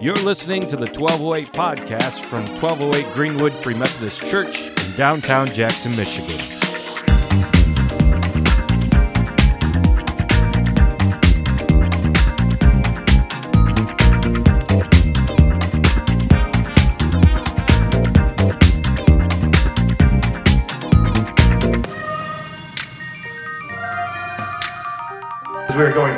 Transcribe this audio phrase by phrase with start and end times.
[0.00, 5.90] You're listening to the 1208 podcast from 1208 Greenwood Free Methodist Church in downtown Jackson,
[5.96, 6.57] Michigan.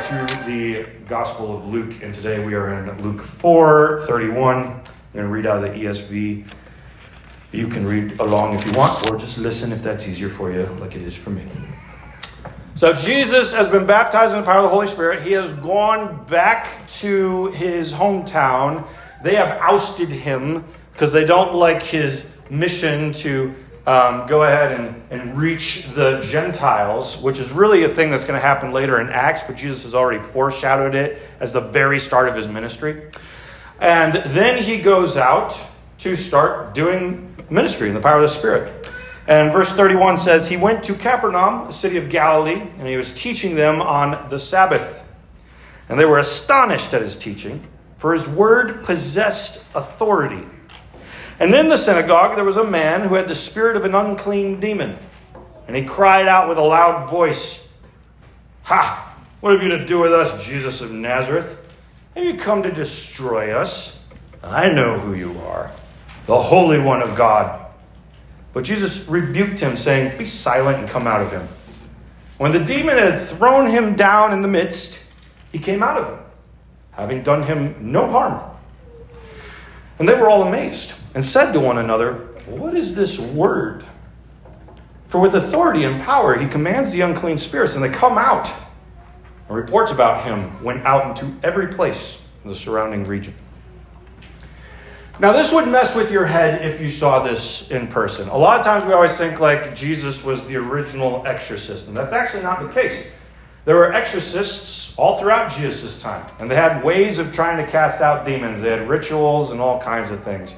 [0.02, 4.56] Through the Gospel of Luke, and today we are in Luke 4 31.
[4.56, 4.82] I'm
[5.12, 6.50] going to read out of the ESV.
[7.52, 10.64] You can read along if you want, or just listen if that's easier for you,
[10.80, 11.44] like it is for me.
[12.74, 15.22] So, Jesus has been baptized in the power of the Holy Spirit.
[15.22, 18.86] He has gone back to his hometown.
[19.22, 23.54] They have ousted him because they don't like his mission to
[23.86, 28.38] um, go ahead and, and reach the Gentiles, which is really a thing that's going
[28.38, 32.28] to happen later in Acts, but Jesus has already foreshadowed it as the very start
[32.28, 33.10] of his ministry.
[33.80, 35.58] And then he goes out
[35.98, 38.88] to start doing ministry in the power of the Spirit.
[39.26, 43.12] And verse 31 says, He went to Capernaum, the city of Galilee, and he was
[43.12, 45.02] teaching them on the Sabbath.
[45.88, 50.46] And they were astonished at his teaching, for his word possessed authority.
[51.40, 54.60] And in the synagogue there was a man who had the spirit of an unclean
[54.60, 54.98] demon.
[55.66, 57.58] And he cried out with a loud voice,
[58.64, 59.16] Ha!
[59.40, 61.58] What have you to do with us, Jesus of Nazareth?
[62.14, 63.94] Have you come to destroy us?
[64.42, 65.72] I know who you are,
[66.26, 67.66] the Holy One of God.
[68.52, 71.48] But Jesus rebuked him, saying, Be silent and come out of him.
[72.36, 75.00] When the demon had thrown him down in the midst,
[75.52, 76.18] he came out of him,
[76.90, 78.42] having done him no harm.
[79.98, 82.14] And they were all amazed and said to one another,
[82.46, 83.84] What is this word?
[85.08, 88.52] For with authority and power he commands the unclean spirits, and they come out.
[89.48, 93.34] And reports about him went out into every place in the surrounding region.
[95.18, 98.28] Now, this would mess with your head if you saw this in person.
[98.30, 102.14] A lot of times we always think like Jesus was the original exorcist, and that's
[102.14, 103.06] actually not the case.
[103.66, 108.00] There were exorcists all throughout Jesus' time, and they had ways of trying to cast
[108.00, 108.62] out demons.
[108.62, 110.56] They had rituals and all kinds of things.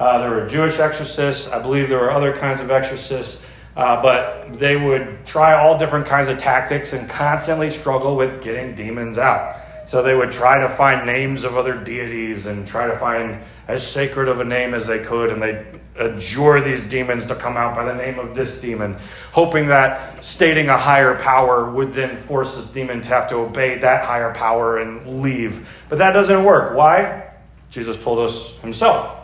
[0.00, 1.46] Uh, there were Jewish exorcists.
[1.48, 3.40] I believe there were other kinds of exorcists.
[3.76, 8.74] Uh, but they would try all different kinds of tactics and constantly struggle with getting
[8.74, 9.56] demons out.
[9.86, 13.86] So they would try to find names of other deities and try to find as
[13.86, 15.66] sacred of a name as they could, and they'd
[15.96, 18.96] adjure these demons to come out by the name of this demon,
[19.32, 23.78] hoping that stating a higher power would then force this demon to have to obey
[23.78, 25.68] that higher power and leave.
[25.88, 26.76] But that doesn't work.
[26.76, 27.30] Why?
[27.68, 29.19] Jesus told us himself.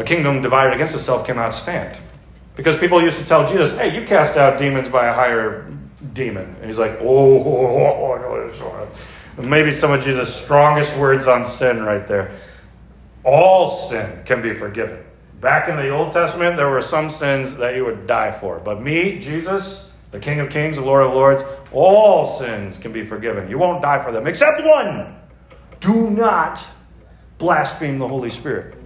[0.00, 1.94] A kingdom divided against itself cannot stand.
[2.56, 5.70] Because people used to tell Jesus, hey, you cast out demons by a higher
[6.14, 6.56] demon.
[6.56, 8.62] And he's like, oh, oh, oh, oh.
[8.62, 8.88] oh, oh,
[9.36, 12.34] oh maybe some of Jesus' strongest words on sin right there.
[13.24, 15.04] All sin can be forgiven.
[15.42, 18.58] Back in the Old Testament, there were some sins that you would die for.
[18.58, 23.04] But me, Jesus, the King of Kings, the Lord of Lords, all sins can be
[23.04, 23.50] forgiven.
[23.50, 25.14] You won't die for them, except one.
[25.80, 26.66] Do not
[27.36, 28.79] blaspheme the Holy Spirit.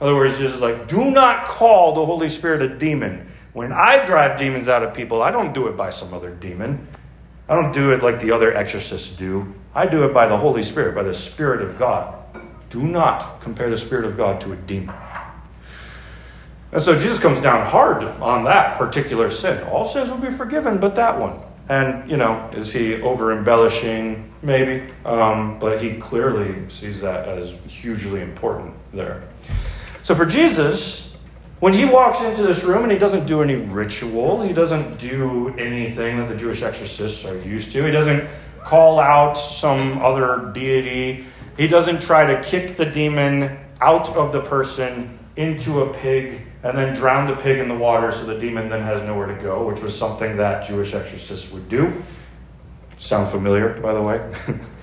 [0.00, 3.30] In other words, Jesus is like, do not call the Holy Spirit a demon.
[3.52, 6.86] When I drive demons out of people, I don't do it by some other demon.
[7.48, 9.52] I don't do it like the other exorcists do.
[9.74, 12.14] I do it by the Holy Spirit, by the Spirit of God.
[12.70, 14.94] Do not compare the Spirit of God to a demon.
[16.72, 19.62] And so Jesus comes down hard on that particular sin.
[19.64, 21.38] All sins will be forgiven, but that one.
[21.68, 24.32] And, you know, is he over embellishing?
[24.42, 24.92] Maybe.
[25.04, 29.22] Um, but he clearly sees that as hugely important there.
[30.04, 31.10] So for Jesus,
[31.60, 35.48] when he walks into this room and he doesn't do any ritual, he doesn't do
[35.56, 38.28] anything that the Jewish exorcists are used to, he doesn't
[38.62, 41.24] call out some other deity,
[41.56, 46.76] he doesn't try to kick the demon out of the person into a pig and
[46.76, 49.66] then drown the pig in the water so the demon then has nowhere to go,
[49.66, 52.02] which was something that Jewish exorcists would do.
[52.98, 54.34] Sound familiar, by the way?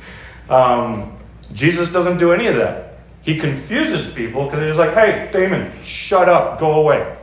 [0.49, 1.15] um,
[1.53, 2.90] Jesus doesn't do any of that.
[3.21, 7.17] He confuses people because he's like, hey, Damon, shut up, go away.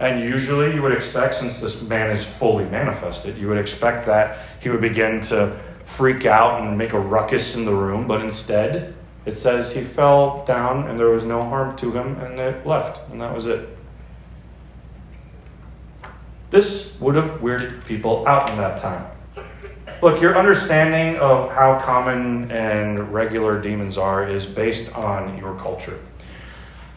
[0.00, 4.38] And usually you would expect, since this man is fully manifested, you would expect that
[4.60, 8.94] he would begin to freak out and make a ruckus in the room, but instead,
[9.26, 13.10] it says he fell down and there was no harm to him and it left,
[13.10, 13.68] and that was it.
[16.50, 19.06] This would have weirded people out in that time.
[20.00, 25.98] Look, your understanding of how common and regular demons are is based on your culture.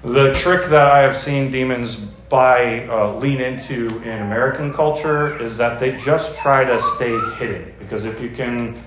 [0.03, 5.57] The trick that I have seen demons by uh, lean into in American culture is
[5.57, 8.79] that they just try to stay hidden because if you can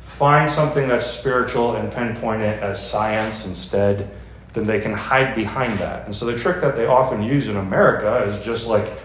[0.00, 4.10] find something that's spiritual and pinpoint it as science instead,
[4.54, 6.06] then they can hide behind that.
[6.06, 8.98] And so the trick that they often use in America is just like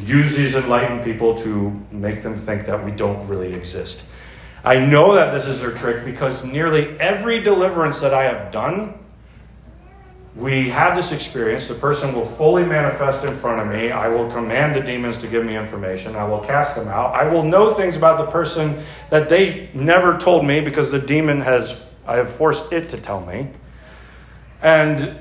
[0.00, 4.04] use these enlightened people to make them think that we don't really exist.
[4.64, 8.94] I know that this is their trick because nearly every deliverance that I have done,
[10.34, 11.66] we have this experience.
[11.66, 13.90] The person will fully manifest in front of me.
[13.90, 16.14] I will command the demons to give me information.
[16.14, 17.14] I will cast them out.
[17.14, 21.40] I will know things about the person that they never told me because the demon
[21.40, 21.76] has,
[22.06, 23.48] I have forced it to tell me.
[24.62, 25.18] And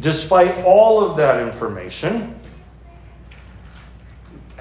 [0.00, 2.38] despite all of that information,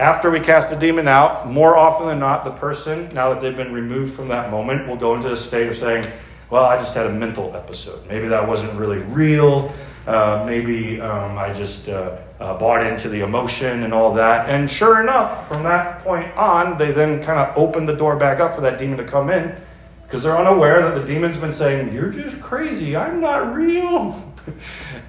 [0.01, 3.55] after we cast the demon out, more often than not, the person, now that they've
[3.55, 6.07] been removed from that moment, will go into the state of saying,
[6.49, 8.07] Well, I just had a mental episode.
[8.07, 9.71] Maybe that wasn't really real.
[10.07, 14.49] Uh, maybe um, I just uh, uh, bought into the emotion and all that.
[14.49, 18.39] And sure enough, from that point on, they then kind of open the door back
[18.39, 19.55] up for that demon to come in
[20.01, 22.95] because they're unaware that the demon's been saying, You're just crazy.
[22.95, 24.33] I'm not real.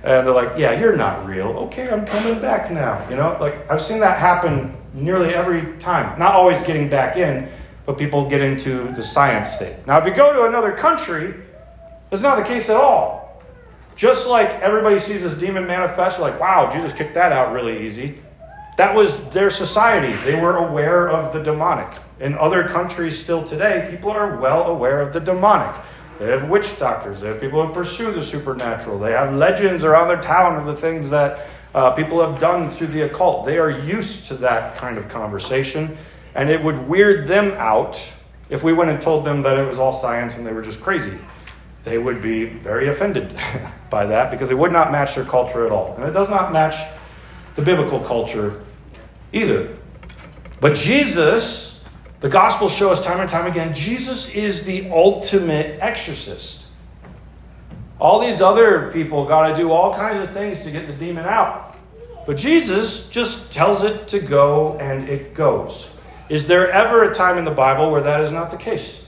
[0.05, 1.49] and they're like, Yeah, you're not real.
[1.65, 3.09] Okay, I'm coming back now.
[3.09, 6.19] You know, like I've seen that happen nearly every time.
[6.19, 7.49] Not always getting back in,
[7.87, 9.87] but people get into the science state.
[9.87, 11.35] Now, if you go to another country,
[12.11, 13.43] that's not the case at all.
[13.97, 18.19] Just like everybody sees this demon manifest, like, wow, Jesus kicked that out really easy.
[18.79, 20.17] That was their society.
[20.25, 22.01] They were aware of the demonic.
[22.21, 25.83] In other countries still today, people are well aware of the demonic.
[26.19, 27.21] They have witch doctors.
[27.21, 28.99] They have people who pursue the supernatural.
[28.99, 32.89] They have legends around their town of the things that uh, people have done through
[32.89, 33.47] the occult.
[33.47, 35.97] They are used to that kind of conversation,
[36.35, 38.01] and it would weird them out
[38.51, 40.81] if we went and told them that it was all science and they were just
[40.81, 41.19] crazy.
[41.85, 43.35] They would be very offended
[43.91, 45.95] by that because it would not match their culture at all.
[45.97, 46.77] And it does not match
[47.57, 48.63] the biblical culture
[49.33, 49.77] either.
[50.61, 51.81] But Jesus,
[52.21, 56.62] the Gospels show us time and time again, Jesus is the ultimate exorcist.
[58.03, 61.25] All these other people got to do all kinds of things to get the demon
[61.25, 61.77] out.
[62.27, 65.89] But Jesus just tells it to go and it goes.
[66.29, 69.03] Is there ever a time in the Bible where that is not the case?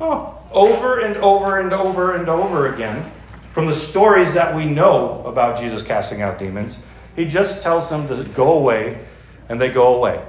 [0.00, 3.10] Oh, over and over and over and over again,
[3.52, 6.78] from the stories that we know about Jesus casting out demons,
[7.16, 9.04] he just tells them to go away
[9.48, 10.24] and they go away.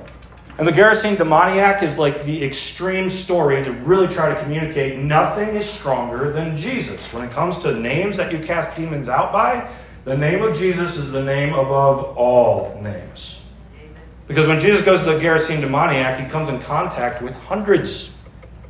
[0.59, 5.55] And the Gerasene demoniac is like the extreme story to really try to communicate nothing
[5.55, 7.13] is stronger than Jesus.
[7.13, 9.73] When it comes to names that you cast demons out by,
[10.03, 13.39] the name of Jesus is the name above all names.
[14.27, 18.11] Because when Jesus goes to the Gerasene demoniac, he comes in contact with hundreds,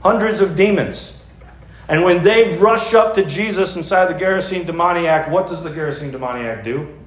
[0.02, 1.16] hundreds of demons.
[1.88, 6.12] And when they rush up to Jesus inside the Gerasene demoniac, what does the Gerasene
[6.12, 6.99] demoniac do?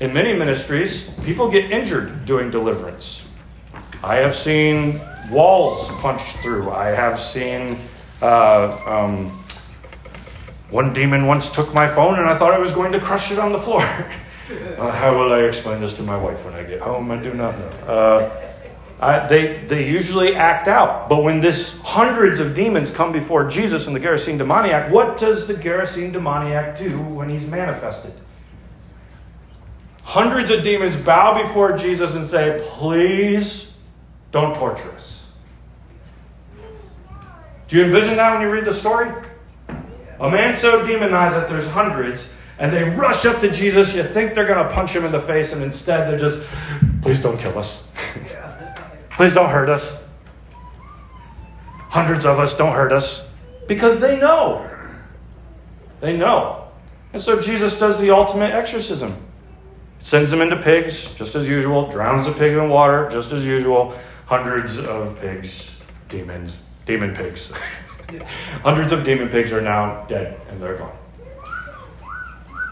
[0.00, 3.22] In many ministries, people get injured doing deliverance.
[4.02, 4.98] I have seen
[5.30, 6.70] walls punched through.
[6.70, 7.78] I have seen
[8.22, 9.44] uh, um,
[10.70, 13.38] one demon once took my phone and I thought I was going to crush it
[13.38, 13.82] on the floor.
[14.78, 17.10] uh, how will I explain this to my wife when I get home?
[17.10, 17.66] I do not know.
[17.86, 18.46] Uh,
[19.00, 21.10] I, they, they usually act out.
[21.10, 25.46] But when this hundreds of demons come before Jesus and the Gerasene demoniac, what does
[25.46, 28.14] the Gerasene demoniac do when he's manifested?
[30.02, 33.68] Hundreds of demons bow before Jesus and say, Please
[34.32, 35.22] don't torture us.
[37.68, 39.12] Do you envision that when you read the story?
[40.18, 42.28] A man so demonized that there's hundreds,
[42.58, 43.94] and they rush up to Jesus.
[43.94, 46.40] You think they're going to punch him in the face, and instead they're just,
[47.02, 47.84] Please don't kill us.
[49.16, 49.96] Please don't hurt us.
[51.88, 53.22] Hundreds of us, don't hurt us.
[53.66, 54.68] Because they know.
[56.00, 56.68] They know.
[57.12, 59.16] And so Jesus does the ultimate exorcism
[60.00, 63.94] sends them into pigs, just as usual, drowns the pig in water, just as usual.
[64.26, 65.70] Hundreds of pigs,
[66.08, 67.50] demons, demon pigs.
[68.62, 70.96] Hundreds of demon pigs are now dead and they're gone.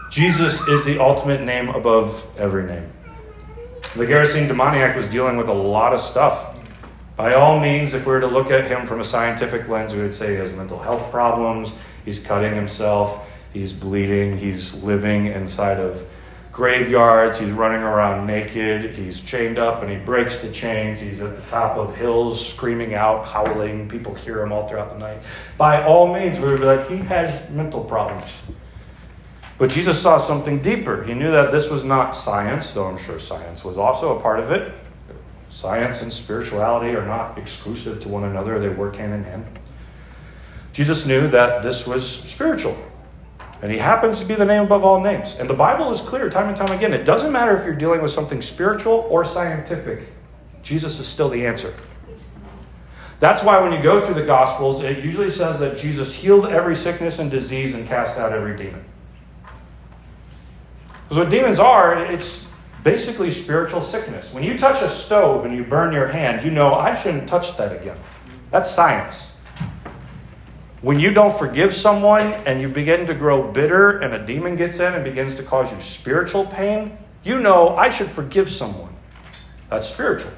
[0.09, 2.91] Jesus is the ultimate name above every name.
[3.95, 6.55] The Gerasene demoniac was dealing with a lot of stuff.
[7.15, 10.01] By all means, if we were to look at him from a scientific lens, we
[10.01, 11.73] would say he has mental health problems,
[12.05, 16.05] he's cutting himself, he's bleeding, he's living inside of
[16.51, 17.37] graveyards.
[17.37, 18.95] He's running around naked.
[18.95, 20.99] He's chained up and he breaks the chains.
[20.99, 23.87] He's at the top of hills screaming out, howling.
[23.87, 25.21] People hear him all throughout the night.
[25.57, 28.31] By all means, we would be like, he has mental problems.
[29.57, 31.03] But Jesus saw something deeper.
[31.03, 34.39] He knew that this was not science, though I'm sure science was also a part
[34.39, 34.73] of it.
[35.49, 39.59] Science and spirituality are not exclusive to one another, they work hand in hand.
[40.71, 42.77] Jesus knew that this was spiritual.
[43.61, 45.35] And he happens to be the name above all names.
[45.37, 46.93] And the Bible is clear time and time again.
[46.93, 50.07] It doesn't matter if you're dealing with something spiritual or scientific.
[50.63, 51.75] Jesus is still the answer.
[53.19, 56.75] That's why when you go through the Gospels, it usually says that Jesus healed every
[56.75, 58.83] sickness and disease and cast out every demon.
[61.03, 62.43] Because what demons are, it's
[62.83, 64.31] basically spiritual sickness.
[64.31, 67.57] When you touch a stove and you burn your hand, you know, I shouldn't touch
[67.57, 67.97] that again.
[68.51, 69.31] That's science.
[70.81, 74.79] When you don't forgive someone and you begin to grow bitter and a demon gets
[74.79, 78.95] in and begins to cause you spiritual pain, you know, I should forgive someone.
[79.69, 80.31] That's spiritual.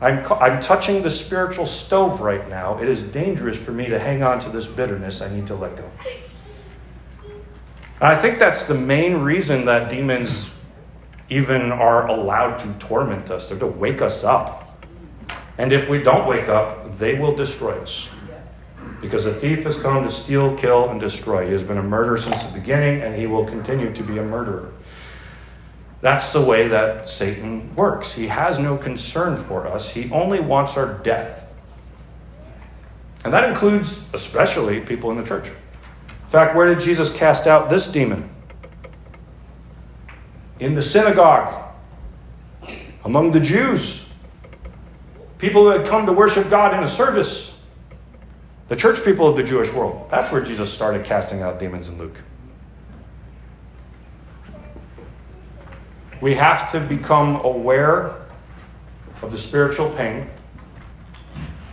[0.00, 2.78] I'm, I'm touching the spiritual stove right now.
[2.78, 5.20] It is dangerous for me to hang on to this bitterness.
[5.20, 5.90] I need to let go.
[7.24, 10.50] And I think that's the main reason that demons
[11.28, 13.48] even are allowed to torment us.
[13.48, 14.84] They're to wake us up.
[15.58, 18.08] And if we don't wake up, they will destroy us.
[19.00, 21.46] Because a thief has come to steal, kill, and destroy.
[21.46, 24.22] He has been a murderer since the beginning, and he will continue to be a
[24.22, 24.72] murderer.
[26.02, 28.12] That's the way that Satan works.
[28.12, 31.46] He has no concern for us, he only wants our death.
[33.24, 35.48] And that includes especially people in the church.
[35.48, 38.30] In fact, where did Jesus cast out this demon?
[40.58, 41.70] In the synagogue,
[43.04, 44.04] among the Jews,
[45.38, 47.52] people who had come to worship God in a service,
[48.70, 50.06] the church people of the Jewish world.
[50.12, 52.16] That's where Jesus started casting out demons in Luke.
[56.20, 58.14] We have to become aware
[59.22, 60.30] of the spiritual pain,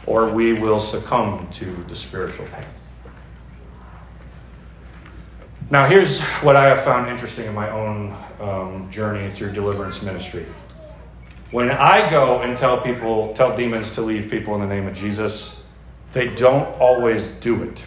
[0.08, 2.66] or we will succumb to the spiritual pain.
[5.70, 10.48] Now, here's what I have found interesting in my own um, journey through deliverance ministry.
[11.52, 14.96] When I go and tell people, tell demons to leave people in the name of
[14.96, 15.58] Jesus,
[16.18, 17.86] they don't always do it.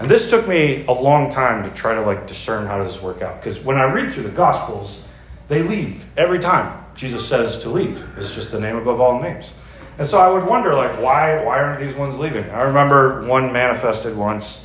[0.00, 3.00] And this took me a long time to try to like discern how does this
[3.00, 3.40] work out.
[3.40, 5.00] Because when I read through the Gospels,
[5.48, 8.04] they leave every time Jesus says to leave.
[8.16, 9.52] It's just the name above all names.
[9.98, 12.44] And so I would wonder, like, why why aren't these ones leaving?
[12.50, 14.60] I remember one manifested once,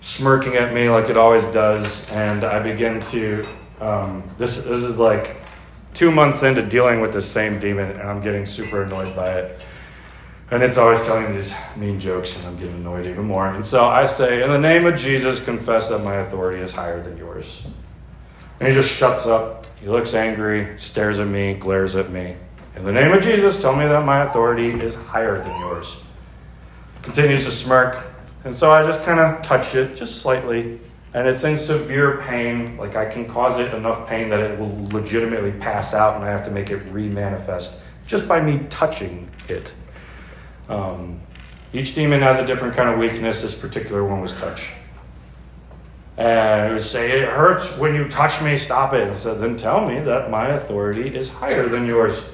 [0.00, 3.46] smirking at me like it always does, and I begin to.
[3.80, 5.36] Um, this this is like
[5.94, 9.60] two months into dealing with the same demon, and I'm getting super annoyed by it.
[10.50, 13.48] And it's always telling these mean jokes, and I'm getting annoyed even more.
[13.48, 17.02] And so I say, In the name of Jesus, confess that my authority is higher
[17.02, 17.60] than yours.
[18.58, 19.66] And he just shuts up.
[19.80, 22.34] He looks angry, stares at me, glares at me.
[22.76, 25.98] In the name of Jesus, tell me that my authority is higher than yours.
[27.02, 28.04] Continues to smirk.
[28.44, 30.80] And so I just kind of touch it, just slightly.
[31.12, 32.76] And it's in severe pain.
[32.78, 36.30] Like I can cause it enough pain that it will legitimately pass out, and I
[36.30, 39.74] have to make it re manifest just by me touching it.
[40.68, 41.20] Um,
[41.72, 43.42] each demon has a different kind of weakness.
[43.42, 44.70] This particular one was touch.
[46.16, 49.06] And it would say, It hurts when you touch me, stop it.
[49.06, 52.24] And said, Then tell me that my authority is higher than yours.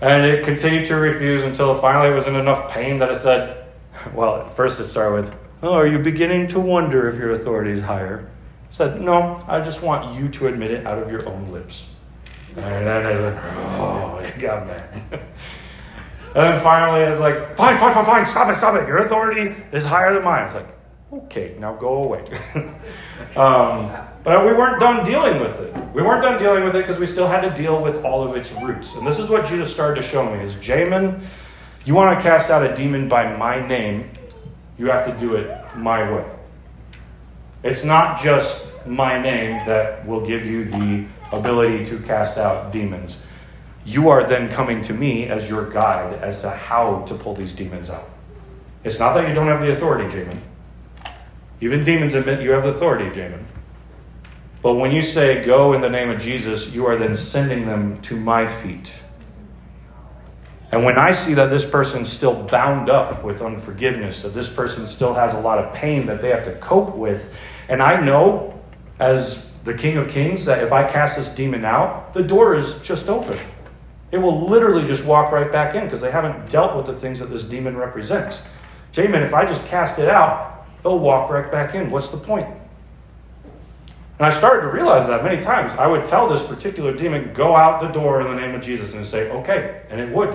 [0.00, 3.66] And it continued to refuse until finally it was in enough pain that it said,
[4.14, 5.32] Well, first to start with,
[5.62, 8.28] Oh, are you beginning to wonder if your authority is higher?
[8.68, 11.86] I said, No, I just want you to admit it out of your own lips.
[12.56, 13.44] And then it was like,
[13.78, 15.22] Oh, it got mad.
[16.34, 18.88] And then finally, it's like, fine, fine, fine, fine, stop it, stop it.
[18.88, 20.44] Your authority is higher than mine.
[20.44, 20.74] It's like,
[21.12, 22.24] okay, now go away.
[23.36, 25.74] um, but we weren't done dealing with it.
[25.94, 28.34] We weren't done dealing with it because we still had to deal with all of
[28.34, 28.94] its roots.
[28.94, 31.22] And this is what Jesus started to show me: is Jamin,
[31.84, 34.10] you want to cast out a demon by my name,
[34.78, 36.24] you have to do it my way.
[37.62, 43.18] It's not just my name that will give you the ability to cast out demons
[43.84, 47.52] you are then coming to me as your guide as to how to pull these
[47.52, 48.08] demons out.
[48.84, 50.38] It's not that you don't have the authority, Jamin.
[51.60, 53.44] Even demons admit you have the authority, Jamin.
[54.62, 58.00] But when you say, go in the name of Jesus, you are then sending them
[58.02, 58.94] to my feet.
[60.70, 64.86] And when I see that this person's still bound up with unforgiveness, that this person
[64.86, 67.28] still has a lot of pain that they have to cope with,
[67.68, 68.58] and I know
[68.98, 72.74] as the King of Kings that if I cast this demon out, the door is
[72.76, 73.38] just open.
[74.12, 77.18] It will literally just walk right back in because they haven't dealt with the things
[77.18, 78.42] that this demon represents.
[78.92, 81.90] Jamin, if I just cast it out, they'll walk right back in.
[81.90, 82.46] What's the point?
[84.18, 85.72] And I started to realize that many times.
[85.78, 88.92] I would tell this particular demon, go out the door in the name of Jesus,
[88.92, 90.28] and say, okay, and it would.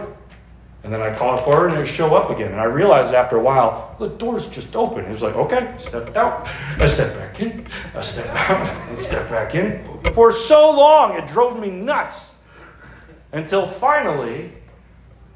[0.83, 2.51] And then I call it forward and it would show up again.
[2.51, 5.05] And I realized after a while, the door's just open.
[5.05, 6.47] It was like, okay, step out,
[6.79, 9.85] I step back in, I step out, and step back in.
[10.13, 12.31] For so long, it drove me nuts
[13.31, 14.51] until finally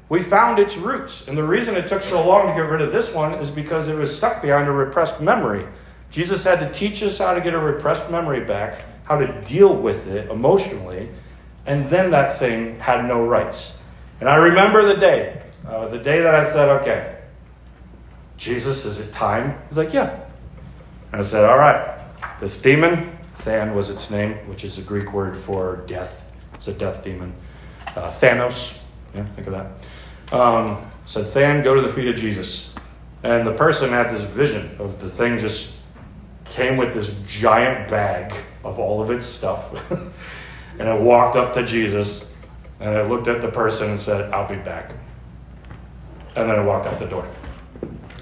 [0.08, 1.24] we found its roots.
[1.26, 3.88] And the reason it took so long to get rid of this one is because
[3.88, 5.66] it was stuck behind a repressed memory.
[6.10, 9.74] Jesus had to teach us how to get a repressed memory back, how to deal
[9.74, 11.08] with it emotionally,
[11.64, 13.74] And then that thing had no rights.
[14.20, 17.18] And I remember the day, uh, the day that I said, okay,
[18.36, 19.56] Jesus, is it time?
[19.68, 20.24] He's like, yeah.
[21.12, 22.00] And I said, all right,
[22.40, 26.22] this demon, Than was its name, which is a Greek word for death.
[26.54, 27.34] It's a death demon.
[27.88, 28.74] Uh, Thanos,
[29.14, 30.34] yeah, think of that.
[30.34, 32.70] Um, said, Than, go to the feet of Jesus.
[33.22, 35.72] And the person had this vision of the thing just
[36.44, 38.34] came with this giant bag
[38.64, 39.74] of all of its stuff.
[39.90, 42.24] and it walked up to Jesus
[42.80, 44.92] and it looked at the person and said, I'll be back.
[46.34, 47.28] And then it walked out the door.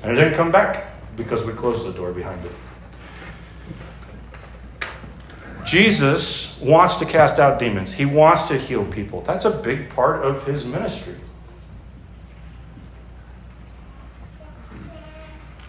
[0.02, 2.52] And it didn't come back because we closed the door behind it.
[5.64, 7.93] Jesus wants to cast out demons.
[7.93, 9.21] He wants to heal people.
[9.23, 11.17] That's a big part of his ministry.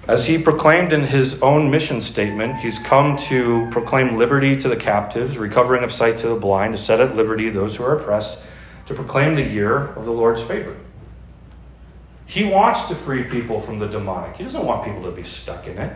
[0.08, 4.76] As he proclaimed in his own mission statement, he's come to proclaim liberty to the
[4.76, 8.40] captives, recovering of sight to the blind, to set at liberty those who are oppressed,
[8.88, 10.76] to proclaim the year of the Lord's favor.
[12.26, 14.38] He wants to free people from the demonic.
[14.38, 15.96] He doesn't want people to be stuck in it.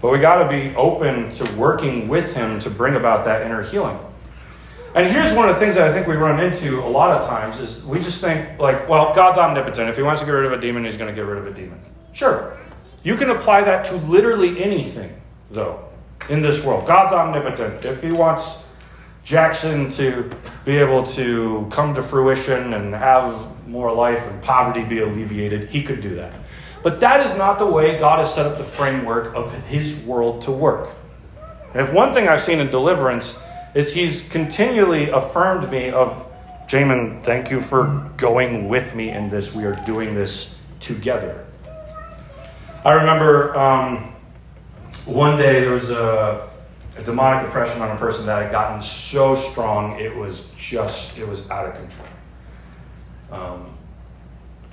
[0.00, 3.62] But we got to be open to working with him to bring about that inner
[3.62, 3.98] healing.
[4.94, 7.26] And here's one of the things that I think we run into a lot of
[7.26, 9.90] times is we just think like, well, God's omnipotent.
[9.90, 11.46] If he wants to get rid of a demon, he's going to get rid of
[11.46, 11.78] a demon.
[12.12, 12.56] Sure.
[13.02, 15.14] You can apply that to literally anything,
[15.50, 15.84] though,
[16.30, 16.86] in this world.
[16.86, 17.84] God's omnipotent.
[17.84, 18.56] If he wants
[19.22, 20.30] Jackson to
[20.64, 25.82] be able to come to fruition and have more life and poverty be alleviated, he
[25.82, 26.32] could do that.
[26.86, 30.40] But that is not the way God has set up the framework of his world
[30.42, 30.90] to work.
[31.74, 33.34] And if one thing I've seen in deliverance
[33.74, 36.28] is he's continually affirmed me of,
[36.68, 39.52] Jamin, thank you for going with me in this.
[39.52, 41.44] We are doing this together.
[42.84, 44.14] I remember um,
[45.06, 46.48] one day there was a,
[46.96, 51.26] a, demonic oppression on a person that had gotten so strong it was just, it
[51.26, 52.08] was out of control.
[53.32, 53.75] Um,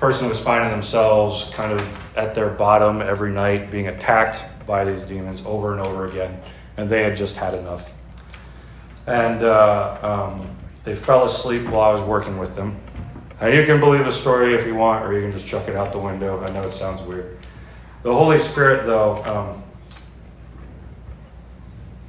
[0.04, 5.02] person was finding themselves kind of at their bottom every night, being attacked by these
[5.02, 6.38] demons over and over again,
[6.76, 7.96] and they had just had enough.
[9.08, 12.78] And uh, um, they fell asleep while I was working with them.
[13.40, 15.76] And you can believe the story if you want, or you can just chuck it
[15.78, 16.44] out the window.
[16.44, 17.38] I know it sounds weird.
[18.02, 19.64] The Holy Spirit, though, um,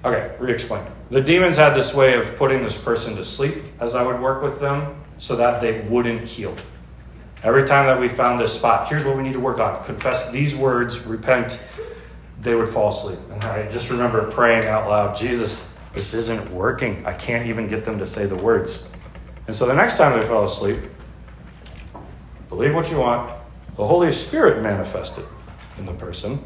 [0.04, 0.84] okay, re explain.
[1.10, 4.42] The demons had this way of putting this person to sleep as I would work
[4.42, 6.56] with them so that they wouldn't heal.
[7.44, 10.30] Every time that we found this spot, here's what we need to work on confess
[10.30, 11.60] these words, repent,
[12.40, 13.18] they would fall asleep.
[13.30, 15.62] And I just remember praying out loud, Jesus,
[15.94, 17.04] this isn't working.
[17.04, 18.84] I can't even get them to say the words.
[19.46, 20.78] And so the next time they fell asleep,
[22.48, 23.30] believe what you want,
[23.76, 25.26] the Holy Spirit manifested
[25.76, 26.42] in the person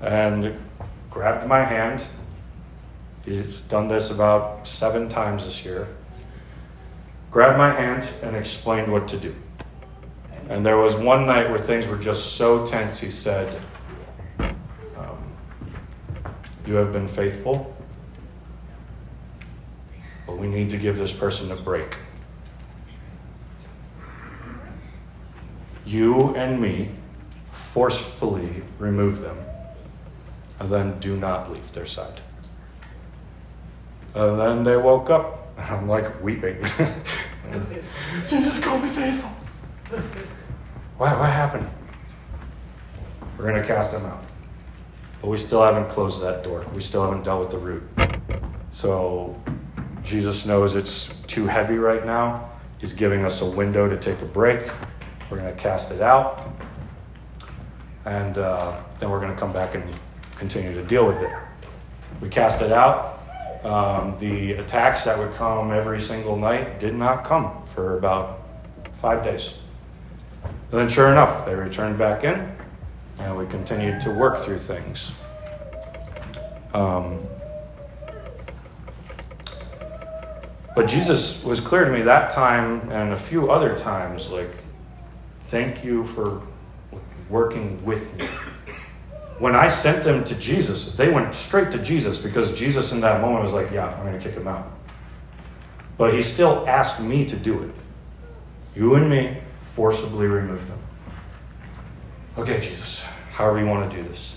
[0.00, 0.58] and
[1.08, 2.04] grabbed my hand.
[3.24, 5.86] He's done this about seven times this year.
[7.30, 9.34] Grabbed my hand and explained what to do.
[10.48, 13.60] And there was one night where things were just so tense, he said,
[14.38, 15.18] um,
[16.66, 17.74] You have been faithful
[20.26, 21.96] but we need to give this person a break.
[25.84, 26.90] You and me
[27.52, 29.36] forcefully remove them,
[30.60, 32.20] and then do not leave their side.
[34.14, 35.52] And then they woke up.
[35.58, 36.56] and I'm like weeping.
[38.26, 39.30] Jesus, call me faithful.
[40.96, 41.68] What, what happened?
[43.36, 44.24] We're going to cast them out.
[45.20, 46.64] But we still haven't closed that door.
[46.72, 47.82] We still haven't dealt with the root.
[48.70, 49.40] So
[50.04, 52.48] Jesus knows it's too heavy right now.
[52.78, 54.70] He's giving us a window to take a break.
[55.30, 56.52] We're going to cast it out.
[58.04, 59.82] And uh, then we're going to come back and
[60.36, 61.32] continue to deal with it.
[62.20, 63.20] We cast it out.
[63.64, 68.46] Um, the attacks that would come every single night did not come for about
[68.92, 69.54] five days.
[70.74, 72.50] And then, sure enough, they returned back in,
[73.20, 75.14] and we continued to work through things.
[76.74, 77.20] Um,
[80.74, 84.50] But Jesus was clear to me that time and a few other times like,
[85.44, 86.42] thank you for
[87.30, 88.26] working with me.
[89.38, 93.20] When I sent them to Jesus, they went straight to Jesus because Jesus in that
[93.20, 94.72] moment was like, yeah, I'm going to kick him out.
[95.96, 97.70] But he still asked me to do it.
[98.74, 99.38] You and me
[99.74, 100.78] forcibly remove them.
[102.38, 104.36] Okay, Jesus, however you want to do this.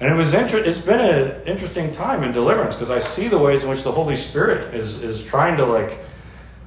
[0.00, 3.38] And it was inter- it's been an interesting time in deliverance because I see the
[3.38, 5.98] ways in which the Holy Spirit is, is trying to like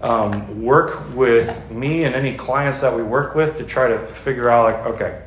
[0.02, 4.50] um, work with me and any clients that we work with to try to figure
[4.50, 5.22] out like, okay,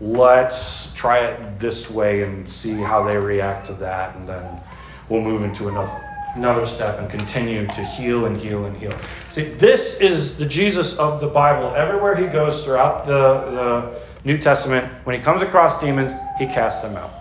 [0.00, 4.16] let's try it this way and see how they react to that.
[4.16, 4.60] And then
[5.08, 6.03] we'll move into another
[6.34, 8.96] another step and continue to heal and heal and heal.
[9.30, 11.74] See, this is the Jesus of the Bible.
[11.76, 13.12] Everywhere he goes throughout the,
[13.50, 17.12] the New Testament, when he comes across demons, he casts them out.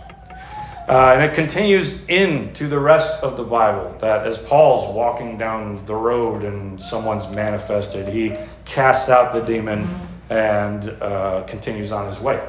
[0.88, 5.84] Uh, and it continues into the rest of the Bible that as Paul's walking down
[5.86, 9.88] the road and someone's manifested, he casts out the demon
[10.30, 12.42] and uh, continues on his way.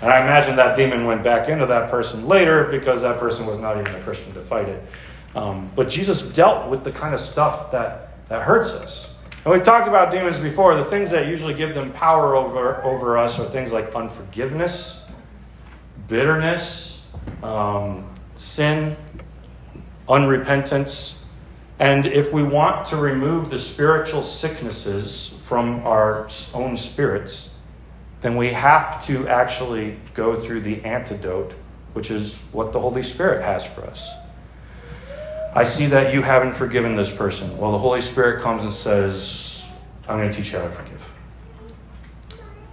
[0.00, 3.58] And I imagine that demon went back into that person later because that person was
[3.58, 4.82] not even a Christian to fight it.
[5.34, 9.10] Um, but Jesus dealt with the kind of stuff that, that hurts us.
[9.44, 10.76] And we've talked about demons before.
[10.76, 14.98] The things that usually give them power over, over us are things like unforgiveness,
[16.06, 17.00] bitterness,
[17.42, 18.96] um, sin,
[20.08, 21.14] unrepentance.
[21.80, 27.50] And if we want to remove the spiritual sicknesses from our own spirits,
[28.20, 31.54] then we have to actually go through the antidote,
[31.94, 34.12] which is what the Holy Spirit has for us.
[35.54, 37.56] I see that you haven't forgiven this person.
[37.58, 39.62] Well, the Holy Spirit comes and says,
[40.08, 41.12] I'm going to teach you how to forgive.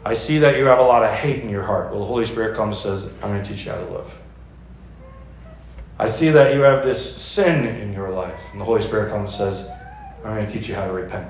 [0.05, 1.91] I see that you have a lot of hate in your heart.
[1.91, 4.17] Well, the Holy Spirit comes and says, I'm going to teach you how to love.
[5.99, 8.41] I see that you have this sin in your life.
[8.53, 9.69] And the Holy Spirit comes and says,
[10.23, 11.29] I'm going to teach you how to repent.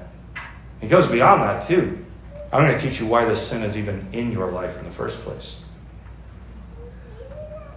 [0.81, 2.05] He goes beyond that, too.
[2.53, 4.91] I'm going to teach you why this sin is even in your life in the
[4.91, 5.55] first place.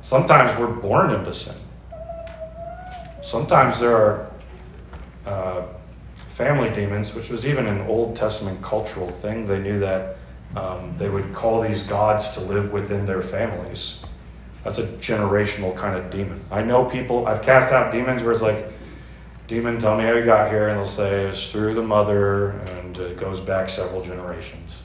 [0.02, 1.56] Sometimes we're born into sin.
[3.22, 4.30] Sometimes there are
[5.24, 5.66] uh,
[6.30, 9.46] family demons, which was even an Old Testament cultural thing.
[9.46, 10.16] They knew that
[10.56, 14.00] um, they would call these gods to live within their families.
[14.64, 16.44] That's a generational kind of demon.
[16.50, 18.72] I know people, I've cast out demons where it's like,
[19.46, 22.96] demon, tell me how you got here, and they'll say it's through the mother, and
[22.98, 24.78] it goes back several generations.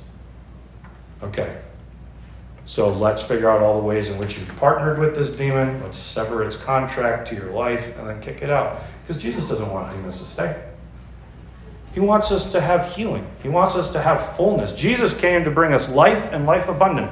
[1.22, 1.58] Okay,
[2.68, 5.82] so let's figure out all the ways in which you've partnered with this demon.
[5.82, 8.82] Let's sever its contract to your life and then kick it out.
[9.02, 10.62] Because Jesus doesn't want demons to stay.
[11.94, 14.74] He wants us to have healing, He wants us to have fullness.
[14.74, 17.10] Jesus came to bring us life and life abundant.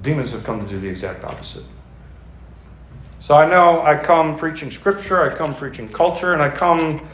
[0.00, 1.64] Demons have come to do the exact opposite.
[3.18, 7.06] So I know I come preaching scripture, I come preaching culture, and I come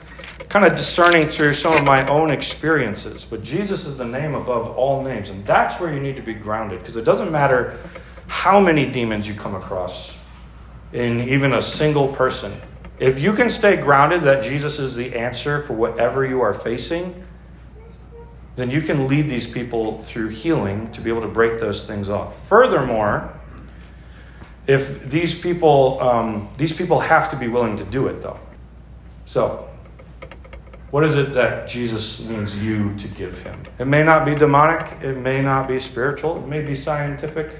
[0.48, 3.26] kind of discerning through some of my own experiences.
[3.28, 5.30] But Jesus is the name above all names.
[5.30, 7.78] And that's where you need to be grounded because it doesn't matter
[8.26, 10.16] how many demons you come across
[10.92, 12.52] in even a single person.
[12.98, 17.24] If you can stay grounded that Jesus is the answer for whatever you are facing,
[18.54, 22.08] then you can lead these people through healing to be able to break those things
[22.08, 22.46] off.
[22.46, 23.32] Furthermore,
[24.66, 28.38] if these people, um, these people have to be willing to do it, though.
[29.26, 29.68] So,
[30.94, 33.60] what is it that Jesus needs you to give him?
[33.80, 37.58] It may not be demonic, it may not be spiritual, it may be scientific.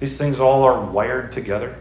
[0.00, 1.78] These things all are wired together.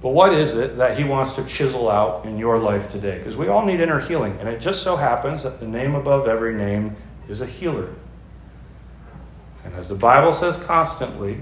[0.00, 3.18] But what is it that he wants to chisel out in your life today?
[3.18, 6.28] Because we all need inner healing, and it just so happens that the name above
[6.28, 6.94] every name
[7.28, 7.92] is a healer.
[9.64, 11.40] And as the Bible says constantly,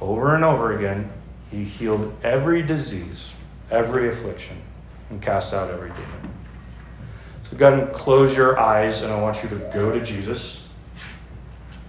[0.00, 1.08] over and over again,
[1.52, 3.30] he healed every disease,
[3.70, 4.60] every affliction
[5.10, 6.34] and cast out every demon.
[7.42, 10.60] So go ahead and close your eyes, and I want you to go to Jesus.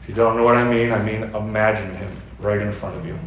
[0.01, 3.06] If you don't know what I mean, I mean imagine him right in front of
[3.06, 3.17] you.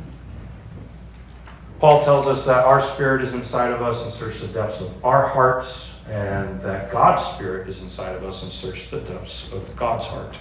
[1.81, 5.05] Paul tells us that our spirit is inside of us and search the depths of
[5.05, 9.75] our hearts, and that God's spirit is inside of us and search the depths of
[9.77, 10.39] God's heart.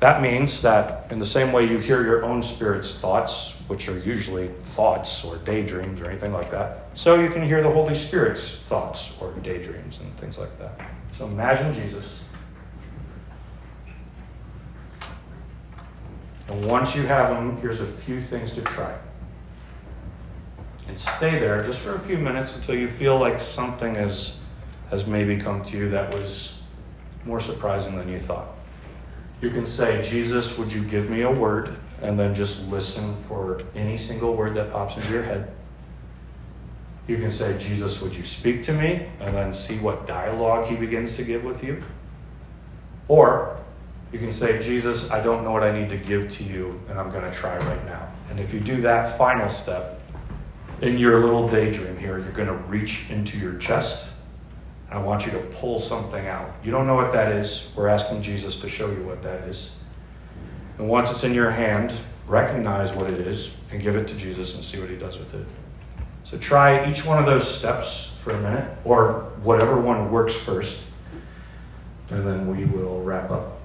[0.00, 3.98] That means that in the same way you hear your own spirit's thoughts, which are
[3.98, 8.56] usually thoughts or daydreams or anything like that, so you can hear the Holy Spirit's
[8.66, 10.80] thoughts or daydreams and things like that.
[11.12, 12.20] So imagine Jesus.
[16.48, 18.96] And once you have him, here's a few things to try.
[20.88, 24.38] And stay there just for a few minutes until you feel like something has,
[24.88, 26.54] has maybe come to you that was
[27.26, 28.48] more surprising than you thought.
[29.40, 31.76] You can say, Jesus, would you give me a word?
[32.02, 35.50] And then just listen for any single word that pops into your head.
[37.08, 39.06] You can say, Jesus, would you speak to me?
[39.20, 41.82] And then see what dialogue he begins to give with you.
[43.08, 43.58] Or
[44.12, 46.98] you can say, Jesus, I don't know what I need to give to you, and
[46.98, 48.08] I'm going to try right now.
[48.28, 50.00] And if you do that final step,
[50.82, 54.06] in your little daydream here, you're going to reach into your chest
[54.90, 56.50] I want you to pull something out.
[56.64, 57.68] You don't know what that is.
[57.76, 59.70] We're asking Jesus to show you what that is.
[60.78, 61.94] And once it's in your hand,
[62.26, 65.34] recognize what it is and give it to Jesus and see what he does with
[65.34, 65.46] it.
[66.24, 70.78] So try each one of those steps for a minute, or whatever one works first,
[72.10, 73.59] and then we will wrap up.